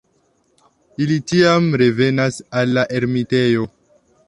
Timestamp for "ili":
1.05-1.17